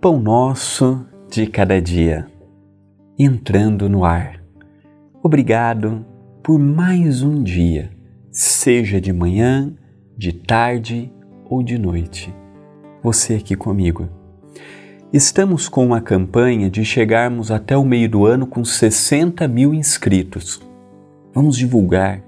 Pão 0.00 0.18
Nosso 0.18 1.06
de 1.30 1.46
Cada 1.46 1.78
Dia, 1.78 2.26
entrando 3.18 3.86
no 3.86 4.02
ar. 4.02 4.42
Obrigado 5.22 6.06
por 6.42 6.58
mais 6.58 7.22
um 7.22 7.42
dia, 7.42 7.90
seja 8.30 8.98
de 8.98 9.12
manhã, 9.12 9.70
de 10.16 10.32
tarde 10.32 11.12
ou 11.44 11.62
de 11.62 11.76
noite. 11.78 12.34
Você 13.02 13.34
aqui 13.34 13.54
comigo. 13.54 14.08
Estamos 15.12 15.68
com 15.68 15.84
uma 15.84 16.00
campanha 16.00 16.70
de 16.70 16.82
chegarmos 16.82 17.50
até 17.50 17.76
o 17.76 17.84
meio 17.84 18.08
do 18.08 18.24
ano 18.24 18.46
com 18.46 18.64
60 18.64 19.46
mil 19.48 19.74
inscritos. 19.74 20.62
Vamos 21.34 21.58
divulgar, 21.58 22.22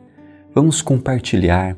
vamos 0.55 0.83
compartilhar, 0.83 1.75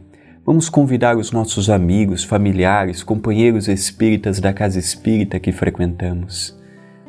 Vamos 0.46 0.68
convidar 0.68 1.16
os 1.16 1.32
nossos 1.32 1.70
amigos, 1.70 2.22
familiares, 2.22 3.02
companheiros 3.02 3.66
espíritas 3.66 4.40
da 4.40 4.52
casa 4.52 4.78
espírita 4.78 5.40
que 5.40 5.50
frequentamos. 5.50 6.54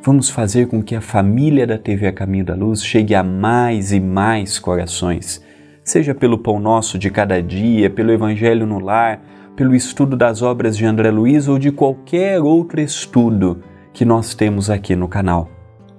Vamos 0.01 0.29
fazer 0.29 0.67
com 0.67 0.81
que 0.81 0.95
a 0.95 1.01
família 1.01 1.67
da 1.67 1.77
TV 1.77 2.07
A 2.07 2.13
Caminho 2.13 2.45
da 2.45 2.55
Luz 2.55 2.81
chegue 2.81 3.13
a 3.13 3.21
mais 3.21 3.91
e 3.91 3.99
mais 3.99 4.57
corações, 4.57 5.43
seja 5.83 6.15
pelo 6.15 6.37
pão 6.37 6.61
nosso 6.61 6.97
de 6.97 7.09
cada 7.11 7.43
dia, 7.43 7.89
pelo 7.89 8.13
Evangelho 8.13 8.65
no 8.65 8.79
lar, 8.79 9.21
pelo 9.53 9.75
estudo 9.75 10.15
das 10.15 10.41
obras 10.41 10.77
de 10.77 10.85
André 10.85 11.11
Luiz 11.11 11.49
ou 11.49 11.59
de 11.59 11.73
qualquer 11.73 12.39
outro 12.41 12.79
estudo 12.79 13.61
que 13.91 14.05
nós 14.05 14.33
temos 14.33 14.69
aqui 14.69 14.95
no 14.95 15.09
canal. 15.09 15.49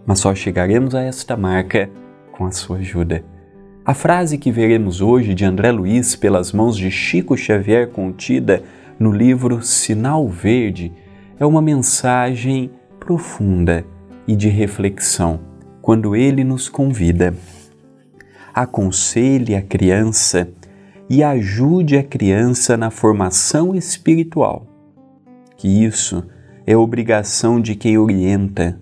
Mas 0.06 0.21
só 0.21 0.34
chegaremos 0.34 0.95
a 0.95 1.03
esta 1.03 1.37
marca 1.37 1.91
com 2.33 2.47
a 2.47 2.50
sua 2.50 2.78
ajuda. 2.78 3.36
A 3.87 3.95
frase 3.95 4.37
que 4.37 4.51
veremos 4.51 5.01
hoje 5.01 5.33
de 5.33 5.45
André 5.45 5.70
Luiz 5.70 6.17
pelas 6.17 6.51
mãos 6.51 6.77
de 6.77 6.91
Chico 6.91 7.37
Xavier 7.37 7.89
contida 7.89 8.65
no 8.98 9.12
livro 9.12 9.62
Sinal 9.62 10.28
Verde 10.28 10.93
é 11.39 11.47
uma 11.47 11.62
mensagem 11.62 12.69
profunda 12.98 13.84
e 14.27 14.34
de 14.34 14.48
reflexão 14.48 15.39
quando 15.81 16.17
ele 16.17 16.43
nos 16.43 16.69
convida. 16.69 17.33
Aconselhe 18.53 19.55
a 19.55 19.62
criança 19.62 20.48
e 21.09 21.23
ajude 21.23 21.97
a 21.97 22.03
criança 22.03 22.77
na 22.77 22.91
formação 22.91 23.73
espiritual. 23.73 24.67
Que 25.56 25.69
isso 25.84 26.25
é 26.67 26.77
obrigação 26.77 27.61
de 27.61 27.77
quem 27.77 27.97
orienta, 27.97 28.81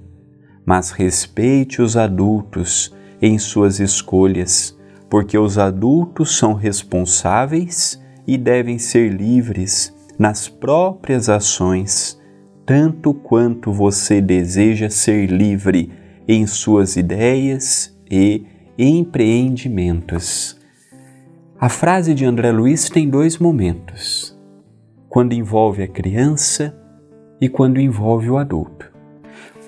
mas 0.65 0.93
respeite 0.93 1.83
os 1.83 1.95
adultos 1.95 2.91
em 3.21 3.39
suas 3.39 3.81
escolhas 3.81 4.75
porque 5.15 5.39
os 5.39 5.59
adultos 5.59 6.37
são 6.37 6.55
responsáveis 6.55 8.03
e 8.27 8.37
devem 8.37 8.81
ser 8.81 9.13
livres 9.13 9.95
nas 10.19 10.49
próprias 10.49 11.29
ações, 11.29 12.21
tanto 12.67 13.15
quanto 13.15 13.73
você 13.73 14.21
deseja 14.21 14.91
ser 14.91 15.31
livre 15.31 15.93
em 16.27 16.49
suas 16.49 16.97
ideias 16.97 17.97
e 18.11 18.45
empreendimentos. 18.77 20.59
A 21.61 21.69
frase 21.69 22.13
de 22.13 22.25
André 22.25 22.51
Luiz 22.51 22.91
tem 22.91 23.09
dois 23.09 23.39
momentos: 23.39 24.37
quando 25.09 25.33
envolve 25.33 25.85
a 25.85 25.87
criança 25.87 26.77
e 27.41 27.49
quando 27.49 27.81
envolve 27.81 28.29
o 28.31 28.37
adulto. 28.37 28.91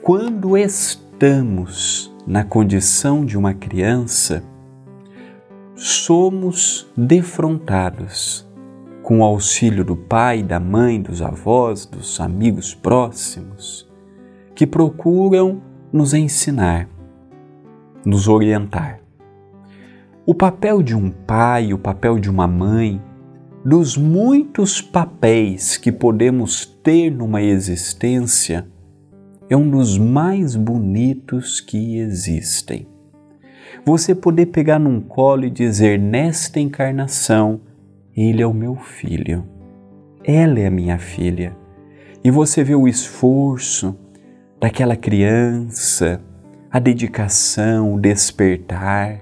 Quando 0.03 0.59
estamos 0.59 2.12
na 2.26 2.42
condição 2.42 3.25
de 3.25 3.38
uma 3.38 3.54
criança, 3.54 4.42
somos 5.76 6.91
defrontados 6.97 8.48
com 9.03 9.20
o 9.20 9.22
auxílio 9.22 9.84
do 9.84 9.94
pai, 9.94 10.42
da 10.42 10.59
mãe, 10.59 11.00
dos 11.00 11.20
avós, 11.20 11.84
dos 11.84 12.19
amigos 12.19 12.75
próximos, 12.75 13.86
que 14.54 14.66
procuram 14.66 15.60
nos 15.92 16.15
ensinar, 16.15 16.88
nos 18.06 18.26
orientar. 18.26 19.00
O 20.25 20.34
papel 20.34 20.82
de 20.82 20.97
um 20.97 21.10
pai, 21.10 21.75
o 21.75 21.78
papel 21.78 22.19
de 22.19 22.31
uma 22.31 22.48
mãe, 22.48 23.00
dos 23.62 23.98
muitos 23.98 24.81
papéis 24.81 25.76
que 25.76 25.92
podemos 25.92 26.65
ter 26.65 27.10
numa 27.10 27.42
existência, 27.42 28.66
é 29.48 29.56
um 29.56 29.70
dos 29.70 29.98
mais 29.98 30.56
bonitos 30.56 31.60
que 31.60 31.98
existem 31.98 32.96
você 33.84 34.15
poder 34.15 34.47
pegar 34.47 34.78
num 34.78 35.00
colo 35.00 35.44
e 35.44 35.50
dizer: 35.50 35.99
nesta 35.99 36.60
encarnação, 36.60 37.60
ele 38.16 38.43
é 38.43 38.47
o 38.47 38.54
meu 38.54 38.77
filho, 38.77 39.44
ela 40.25 40.59
é 40.59 40.66
a 40.66 40.71
minha 40.71 40.99
filha. 40.99 41.56
E 42.25 42.31
você 42.31 42.65
vê 42.65 42.75
o 42.75 42.88
esforço 42.88 43.97
daquela 44.60 44.97
criança, 44.97 46.21
a 46.71 46.78
dedicação, 46.78 47.94
o 47.94 48.00
despertar. 48.00 49.21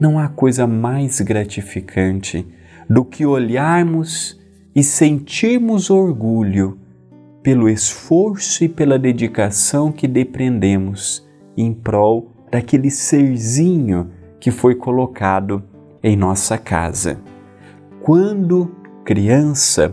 Não 0.00 0.18
há 0.18 0.28
coisa 0.28 0.66
mais 0.66 1.20
gratificante 1.20 2.46
do 2.88 3.04
que 3.04 3.26
olharmos 3.26 4.40
e 4.74 4.82
sentirmos 4.82 5.90
orgulho 5.90 6.78
pelo 7.42 7.68
esforço 7.68 8.64
e 8.64 8.68
pela 8.68 8.98
dedicação 8.98 9.90
que 9.90 10.06
depreendemos 10.06 11.26
em 11.56 11.72
prol 11.72 12.30
daquele 12.50 12.90
serzinho 12.90 14.10
que 14.40 14.50
foi 14.50 14.74
colocado 14.74 15.62
em 16.02 16.16
nossa 16.16 16.56
casa. 16.56 17.20
Quando 18.02 18.70
criança, 19.04 19.92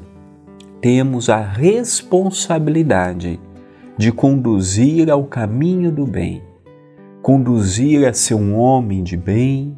temos 0.82 1.30
a 1.30 1.42
responsabilidade 1.42 3.40
de 3.98 4.12
conduzir 4.12 5.10
ao 5.10 5.24
caminho 5.26 5.92
do 5.92 6.06
bem, 6.06 6.44
conduzir 7.22 8.08
a 8.08 8.14
ser 8.14 8.36
um 8.36 8.56
homem 8.56 9.02
de 9.02 9.18
bem, 9.18 9.76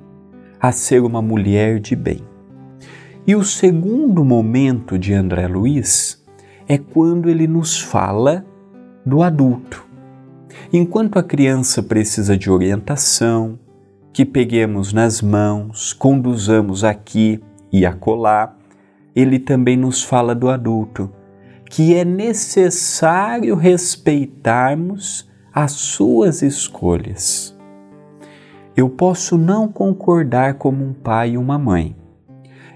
a 0.59 0.71
ser 0.71 1.01
uma 1.01 1.21
mulher 1.21 1.79
de 1.79 1.95
bem. 1.95 2.21
E 3.25 3.35
o 3.35 3.43
segundo 3.43 4.25
momento 4.25 4.97
de 4.97 5.13
André 5.13 5.47
Luiz 5.47 6.23
é 6.67 6.77
quando 6.77 7.29
ele 7.29 7.47
nos 7.47 7.79
fala 7.79 8.45
do 9.05 9.21
adulto. 9.21 9.86
Enquanto 10.71 11.17
a 11.17 11.23
criança 11.23 11.81
precisa 11.81 12.37
de 12.37 12.49
orientação, 12.49 13.57
que 14.11 14.25
peguemos 14.25 14.93
nas 14.93 15.21
mãos, 15.21 15.93
conduzamos 15.93 16.83
aqui 16.83 17.39
e 17.71 17.85
acolá, 17.85 18.55
ele 19.15 19.39
também 19.39 19.77
nos 19.77 20.03
fala 20.03 20.33
do 20.33 20.49
adulto, 20.49 21.11
que 21.69 21.95
é 21.95 22.05
necessário 22.05 23.55
respeitarmos 23.55 25.29
as 25.53 25.71
suas 25.73 26.41
escolhas. 26.41 27.55
Eu 28.75 28.89
posso 28.89 29.37
não 29.37 29.67
concordar 29.67 30.55
como 30.55 30.83
um 30.83 30.93
pai 30.93 31.31
e 31.31 31.37
uma 31.37 31.57
mãe. 31.57 31.95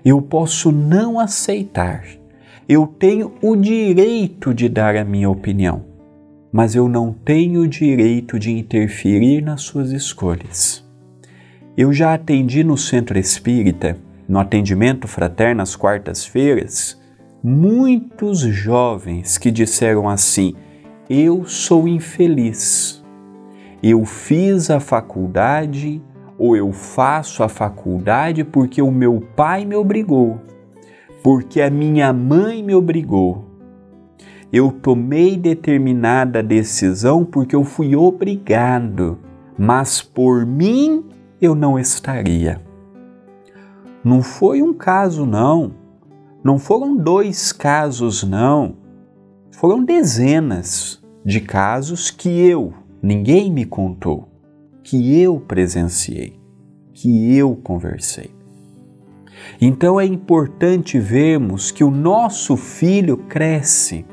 Eu 0.03 0.21
posso 0.21 0.71
não 0.71 1.19
aceitar. 1.19 2.03
Eu 2.67 2.87
tenho 2.87 3.33
o 3.41 3.55
direito 3.55 4.53
de 4.53 4.67
dar 4.67 4.95
a 4.95 5.05
minha 5.05 5.29
opinião 5.29 5.90
mas 6.51 6.75
eu 6.75 6.89
não 6.89 7.13
tenho 7.13 7.61
o 7.61 7.67
direito 7.67 8.37
de 8.37 8.51
interferir 8.51 9.41
nas 9.41 9.61
suas 9.61 9.91
escolhas. 9.91 10.83
Eu 11.77 11.93
já 11.93 12.13
atendi 12.13 12.63
no 12.63 12.77
centro 12.77 13.17
espírita, 13.17 13.97
no 14.27 14.39
atendimento 14.39 15.07
fraterno 15.07 15.61
às 15.61 15.75
quartas-feiras, 15.75 16.99
muitos 17.41 18.39
jovens 18.41 19.37
que 19.37 19.49
disseram 19.49 20.09
assim: 20.09 20.53
Eu 21.09 21.45
sou 21.45 21.87
infeliz. 21.87 23.01
Eu 23.81 24.05
fiz 24.05 24.69
a 24.69 24.79
faculdade 24.79 26.01
ou 26.37 26.55
eu 26.55 26.71
faço 26.71 27.43
a 27.43 27.49
faculdade 27.49 28.43
porque 28.43 28.81
o 28.81 28.91
meu 28.91 29.21
pai 29.35 29.63
me 29.65 29.75
obrigou, 29.75 30.39
porque 31.23 31.61
a 31.61 31.69
minha 31.69 32.11
mãe 32.11 32.61
me 32.61 32.75
obrigou 32.75 33.50
eu 34.51 34.71
tomei 34.71 35.37
determinada 35.37 36.43
decisão 36.43 37.23
porque 37.23 37.55
eu 37.55 37.63
fui 37.63 37.95
obrigado, 37.95 39.17
mas 39.57 40.01
por 40.01 40.45
mim 40.45 41.05
eu 41.39 41.55
não 41.55 41.79
estaria. 41.79 42.61
Não 44.03 44.21
foi 44.21 44.61
um 44.61 44.73
caso, 44.73 45.25
não. 45.25 45.73
Não 46.43 46.57
foram 46.59 46.97
dois 46.97 47.51
casos, 47.51 48.23
não. 48.23 48.75
Foram 49.51 49.83
dezenas 49.83 51.01
de 51.23 51.39
casos 51.39 52.09
que 52.09 52.29
eu, 52.29 52.73
ninguém 53.01 53.51
me 53.51 53.63
contou, 53.63 54.27
que 54.83 55.21
eu 55.21 55.39
presenciei, 55.39 56.39
que 56.93 57.37
eu 57.37 57.55
conversei. 57.55 58.31
Então 59.61 59.99
é 59.99 60.05
importante 60.05 60.99
vermos 60.99 61.69
que 61.71 61.83
o 61.83 61.91
nosso 61.91 62.57
filho 62.57 63.17
cresce 63.17 64.05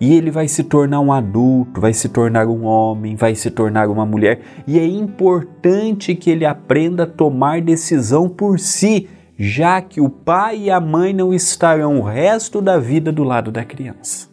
e 0.00 0.14
ele 0.14 0.30
vai 0.30 0.46
se 0.46 0.64
tornar 0.64 1.00
um 1.00 1.12
adulto, 1.12 1.80
vai 1.80 1.92
se 1.92 2.08
tornar 2.08 2.46
um 2.46 2.64
homem, 2.64 3.16
vai 3.16 3.34
se 3.34 3.50
tornar 3.50 3.88
uma 3.88 4.06
mulher, 4.06 4.40
e 4.66 4.78
é 4.78 4.86
importante 4.86 6.14
que 6.14 6.30
ele 6.30 6.44
aprenda 6.44 7.02
a 7.02 7.06
tomar 7.06 7.60
decisão 7.60 8.28
por 8.28 8.58
si, 8.58 9.08
já 9.36 9.80
que 9.80 10.00
o 10.00 10.08
pai 10.08 10.62
e 10.64 10.70
a 10.70 10.80
mãe 10.80 11.12
não 11.12 11.32
estarão 11.32 11.98
o 11.98 12.02
resto 12.02 12.60
da 12.60 12.78
vida 12.78 13.12
do 13.12 13.24
lado 13.24 13.50
da 13.50 13.64
criança. 13.64 14.28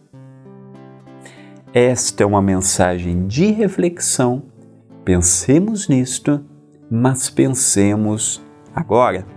Esta 1.73 2.23
é 2.23 2.25
uma 2.25 2.41
mensagem 2.41 3.27
de 3.27 3.51
reflexão. 3.51 4.43
Pensemos 5.03 5.89
nisto, 5.89 6.43
mas 6.89 7.29
pensemos 7.29 8.41
agora. 8.73 9.34